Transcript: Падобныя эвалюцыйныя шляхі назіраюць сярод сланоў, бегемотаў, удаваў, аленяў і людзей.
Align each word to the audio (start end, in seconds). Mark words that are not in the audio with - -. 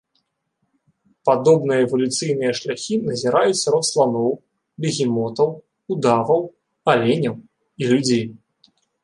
Падобныя 1.27 1.83
эвалюцыйныя 1.87 2.51
шляхі 2.59 2.95
назіраюць 3.09 3.59
сярод 3.63 3.83
сланоў, 3.91 4.31
бегемотаў, 4.87 5.49
удаваў, 5.97 6.41
аленяў 6.97 7.35
і 7.43 7.83
людзей. 7.95 8.25